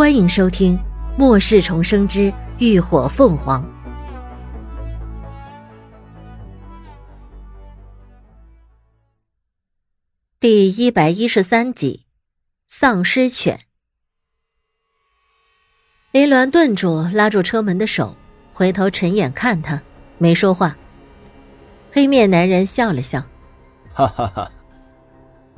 [0.00, 0.78] 欢迎收听
[1.18, 3.62] 《末世重生之浴火凤凰》
[10.40, 12.06] 第一百一十三集
[12.66, 13.58] 《丧尸犬》。
[16.12, 18.16] 林鸾顿住，拉住车门的手，
[18.54, 19.82] 回头沉眼看他，
[20.16, 20.74] 没说话。
[21.92, 23.22] 黑面男人笑了笑
[23.92, 24.50] ：“哈哈哈，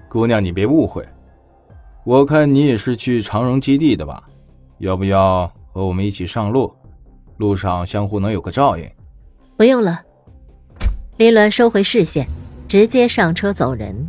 [0.09, 1.09] 姑娘，你别误会。”
[2.05, 4.29] 我看你也是去长荣基地的吧？
[4.83, 6.75] 要不要和我们一起上路？
[7.37, 8.85] 路上相互能有个照应。
[9.57, 10.03] 不用了。
[11.19, 12.27] 林鸾收回视线，
[12.67, 14.09] 直接上车走人。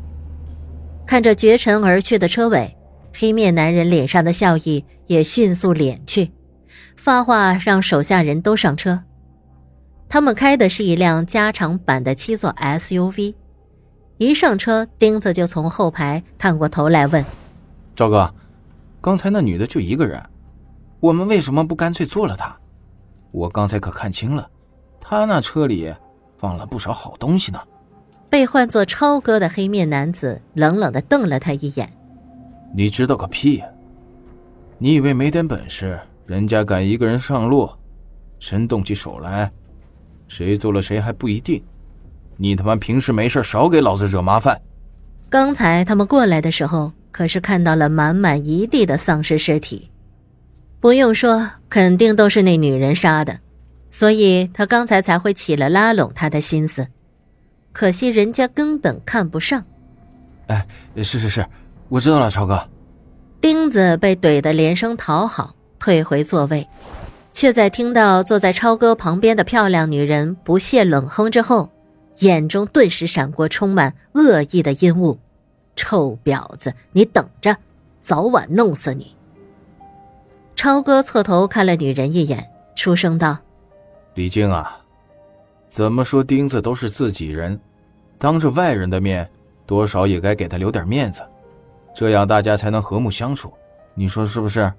[1.05, 2.75] 看着绝尘而去的车尾，
[3.13, 6.31] 黑面男人脸上的笑意也迅速敛去，
[6.97, 9.03] 发话让手下人都上车。
[10.09, 13.35] 他们开的是一辆加长版的七座 SUV。
[14.17, 17.23] 一上车，钉子就从后排探过头来问。
[17.95, 18.33] 赵哥，
[18.99, 20.19] 刚才那女的就一个人，
[21.03, 22.55] 我们为什么不干脆做了他？
[23.31, 24.49] 我刚才可看清了，
[25.01, 25.93] 他那车里
[26.37, 27.59] 放了不少好东西呢。
[28.29, 31.91] 被唤作超哥的黑面男子冷冷的瞪了他一眼
[32.73, 33.61] ：“你知道个屁！
[34.77, 37.69] 你以为没点本事，人家敢一个人上路？
[38.39, 39.51] 真动起手来，
[40.29, 41.61] 谁做了谁还不一定。
[42.37, 44.57] 你他妈平时没事少给老子惹麻烦。”
[45.29, 46.93] 刚才他们过来的时候。
[47.11, 49.87] 可是看到了满满一地的丧尸尸体，
[50.83, 53.39] 不用说，肯定都是那女人杀的，
[53.89, 56.85] 所以他刚才才会起了拉拢她的心思。
[57.71, 59.63] 可惜人家根本看不上。
[60.47, 60.67] 哎，
[60.97, 61.45] 是是是，
[61.87, 62.67] 我知道了，超哥。
[63.39, 66.67] 钉子被怼得连声讨好，退回座位，
[67.31, 71.71] 却在听到坐在超哥旁边的漂亮女人不屑冷哼之后，
[72.17, 75.17] 眼中顿时闪过充满恶意的阴雾。
[75.77, 77.55] 臭婊子，你等着，
[78.01, 79.15] 早晚弄死你！
[80.55, 83.37] 超哥侧头看了女人一眼，出声道
[84.15, 84.77] ：“李静啊，
[85.67, 87.59] 怎么说钉子都是自己人，
[88.17, 89.29] 当着外人的面，
[89.65, 91.21] 多少也该给他留点面子，
[91.95, 93.53] 这样大家才能和睦相处。
[93.95, 94.71] 你说是不是？”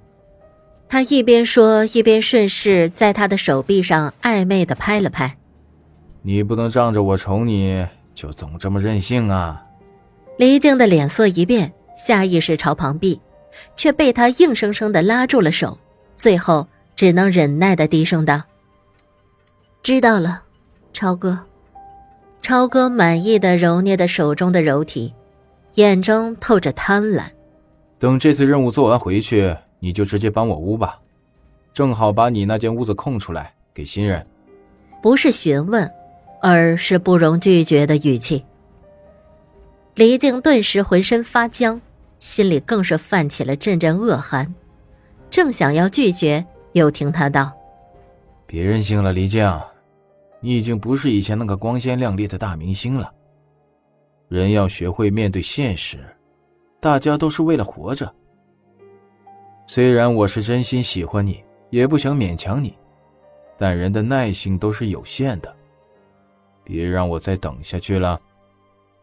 [0.89, 5.37] 他一边说，一边顺势在他的手臂上暧昧的拍了拍。
[6.23, 9.61] “你不能仗着我宠你就总这么任性啊！”
[10.39, 13.21] 黎静的脸色一变，下意识朝旁避，
[13.77, 15.79] 却被他硬生生的拉住了手，
[16.17, 18.43] 最后只能忍耐的低声道
[19.83, 20.43] ：“知道了，
[20.93, 21.39] 超哥。”
[22.41, 25.15] 超哥满意的揉捏着手中的柔体，
[25.77, 27.23] 眼中透着贪婪。
[27.99, 31.01] 等这次任务做完回去，你就直接搬我屋吧，
[31.73, 34.27] 正好把你那间屋子空出来给新人。
[35.03, 35.91] 不是询问，
[36.43, 38.45] 而是不容拒绝的语气。
[39.95, 41.81] 黎静顿时浑身发僵，
[42.25, 44.51] 心里更是泛起了阵阵恶寒，
[45.29, 46.43] 正想要拒绝，
[46.73, 47.53] 又听他道
[48.49, 49.47] ：“别任性了，李靖，
[50.41, 53.13] 你已经不是以前那个光鲜亮丽的大明星了。
[54.29, 55.99] 人要学会面对现实，
[56.81, 58.11] 大家都是为了活着。
[59.67, 62.75] 虽然我是真心喜欢你，也不想勉强你，
[63.59, 65.55] 但人的耐性都是有限的，
[66.65, 68.19] 别让我再等下去了。”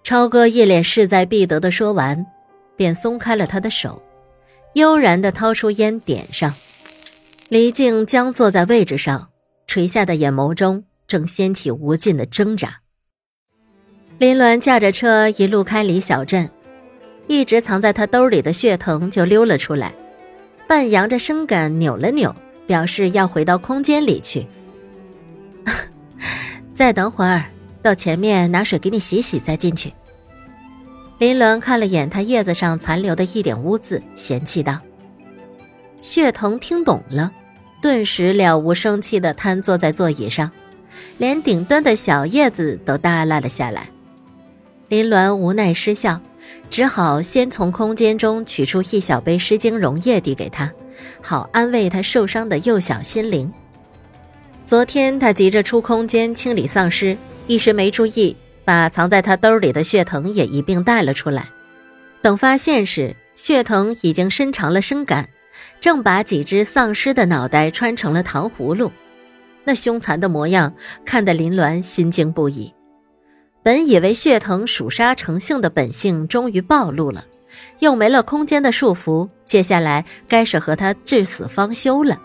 [0.02, 2.26] 超哥一脸势在必得的说完，
[2.82, 4.02] 便松开了他的手，
[4.74, 6.52] 悠然的掏出烟点上。
[7.48, 9.30] 李静僵坐在位置上，
[9.68, 12.80] 垂下的眼眸中正掀起无尽的挣扎。
[14.18, 16.50] 林鸾驾着车一路开离小镇，
[17.28, 19.94] 一直藏在他兜里的血藤就溜了出来，
[20.68, 24.48] 半扬着身杆扭了扭，表示要回到空间里去。
[26.74, 27.46] 再等会儿。
[27.84, 29.94] 到前面拿水给你洗洗，再进去。
[31.22, 34.80] 林鸾看了眼他叶子上残留的一点污渍，嫌弃道
[36.02, 37.32] ：“血藤听懂了，
[37.80, 40.50] 顿时了无生气的瘫坐在座椅上，
[41.20, 43.88] 连顶端的小叶子都耷拉了下来。”
[44.90, 46.20] 林鸾无奈失笑，
[46.72, 50.72] 只好先从空间中取出一小杯湿精溶液递给他，
[51.22, 53.54] 好安慰他受伤的幼小心灵。
[54.66, 57.16] 昨天他急着出空间清理丧尸。
[57.46, 58.36] 一时没注意，
[58.72, 61.50] 把藏在他兜里的血藤也一并带了出来。
[62.22, 65.28] 等发现时，血藤已经伸长了身杆，
[65.82, 68.90] 正把几只丧尸的脑袋穿成了糖葫芦。
[69.66, 70.74] 那凶残的模样，
[71.04, 72.74] 看得林鸾心惊不已。
[73.62, 77.26] 本以为血藤属杀成性的本性终于暴露了，
[77.80, 82.18] 又没了空间的束缚，接下来该是和他至死方休了。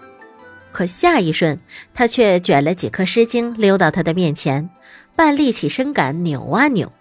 [0.70, 1.58] 可下一瞬，
[1.92, 4.70] 他却卷了几颗尸精溜到他的面前。
[5.16, 6.92] 半立起身杆扭啊扭，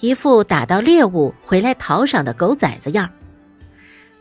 [0.00, 3.08] 一副打到猎物回来讨赏的狗崽子样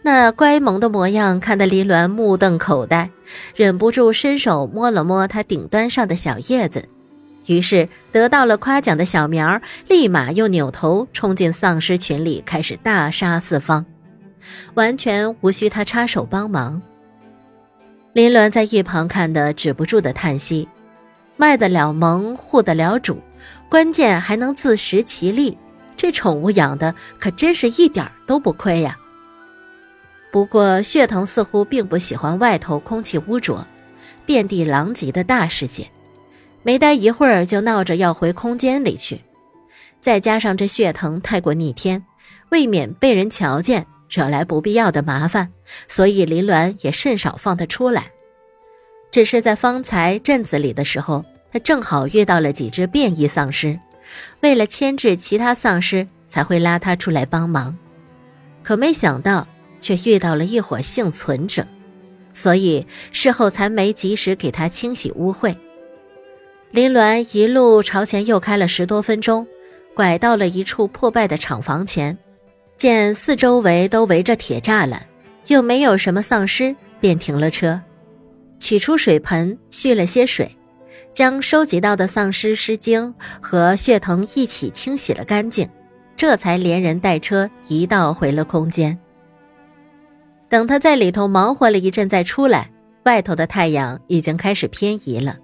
[0.01, 3.09] 那乖萌的模样看得林鸾目瞪口呆，
[3.55, 6.87] 忍不住伸手摸了摸它顶端上的小叶子。
[7.47, 13.85] 于是得到了夸奖的小苗立马又扭头冲进丧尸群里，开始大杀四方，
[14.75, 16.81] 完全无需他插手帮忙。
[18.13, 20.67] 林鸾在一旁看得止不住的叹息：
[21.39, 23.18] 卖得了萌，护得了主，
[23.69, 25.57] 关键还能自食其力，
[25.95, 28.97] 这宠物养的可真是一点都不亏呀。
[30.33, 33.65] 不过血藤似乎并不喜欢外头空气污浊、
[34.25, 35.89] 遍地狼藉的大世界。
[36.62, 39.21] 没待一会儿，就闹着要回空间里去。
[40.01, 42.06] 再加上这血藤太过逆天，
[42.50, 45.50] 未免被人瞧见，惹来不必要的麻烦，
[45.88, 48.12] 所以林鸾也甚少放他出来。
[49.12, 53.79] 只是在方才镇子里的时候，他正好遇到了几只变异丧尸，
[54.41, 57.77] 为了牵制其他丧尸，才会拉他出来帮忙。
[58.63, 59.47] 可没想到，
[59.79, 61.65] 却遇到了一伙幸存者，
[62.33, 65.55] 所以事后才没及时给他清洗污秽。
[66.71, 69.47] 林鸾一路朝前又开了十多分钟，
[69.95, 72.15] 拐到了一处破败的厂房前，
[72.77, 75.03] 见四周围都围着铁栅栏，
[75.47, 77.81] 又没有什么丧尸，便停了车，
[78.59, 80.55] 取出水盆蓄了些水，
[81.13, 85.69] 将收集到的丧尸尸精和血藤一起清洗了干净，
[86.15, 88.97] 这才连人带车一道回了空间。
[90.47, 92.71] 等他在里头忙活了一阵再出来，
[93.03, 95.38] 外头的太阳已经开始偏移了。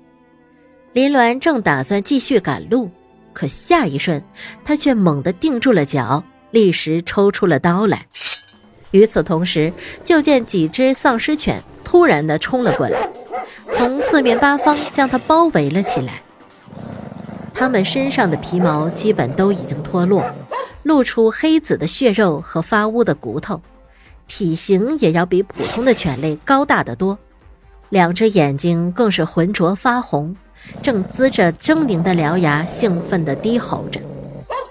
[0.93, 2.89] 林鸾正打算继续赶路，
[3.33, 4.23] 可下一瞬，
[4.63, 8.05] 他却猛地定住了脚，立时抽出了刀来。
[8.91, 9.73] 与此同时，
[10.05, 12.97] 就见几只丧尸犬突然的冲了过来，
[13.71, 16.21] 从四面八方将他包围了起来。
[17.53, 20.23] 它们身上的皮毛基本都已经脱落，
[20.83, 23.61] 露出黑紫的血肉和发乌的骨头，
[24.27, 27.17] 体型也要比普通的犬类高大得多，
[27.89, 30.35] 两只眼睛更是浑浊发红。
[30.81, 34.01] 正呲着狰狞的獠牙，兴奋地低吼着，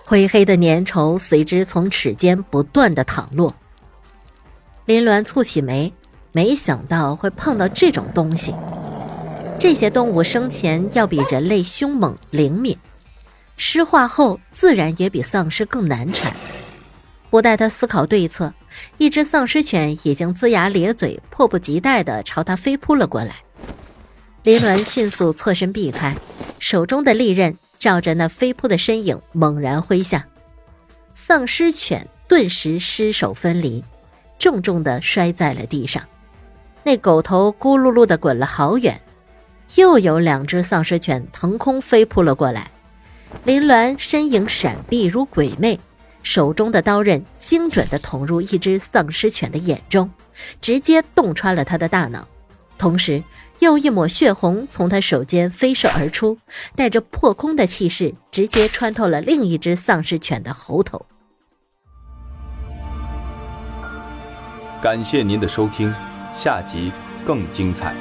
[0.05, 3.55] 灰黑的粘稠随之从齿间不断的淌落。
[4.87, 5.93] 林鸾蹙起眉，
[6.34, 8.52] 没想到会碰到这种东西。
[9.56, 12.76] 这些动物生前要比人类凶猛灵敏，
[13.56, 16.34] 尸化后自然也比丧尸更难缠。
[17.31, 18.52] 不待他思考对策，
[18.98, 23.36] 一只丧尸犬已经龇牙咧嘴，迫不及待地朝他飞扑了过来。
[24.42, 26.16] 林鸾迅速侧身避开，
[26.58, 30.26] 手中的利刃照着那飞扑的身影猛然挥下，
[31.14, 33.82] 丧尸犬顿时失手分离，
[34.36, 36.02] 重重的摔在了地上。
[36.84, 39.00] 那狗头咕噜噜的滚了好远，
[39.76, 42.70] 又有两只丧尸犬腾空飞扑了过来。
[43.44, 45.81] 林鸾身影闪避如鬼魅，
[46.22, 50.10] 手中的刀刃精准的捅入一只丧尸犬的眼中，
[50.60, 52.28] 直接洞穿了他的大脑。
[52.76, 53.22] 同时，
[53.60, 56.36] 又一抹血红从他手间飞射而出，
[56.76, 61.06] 带着破空的气势，直接穿透了另一只丧尸犬的喉头。
[64.82, 65.94] 感谢您的收听，
[66.34, 66.90] 下集
[67.25, 67.94] 更精彩。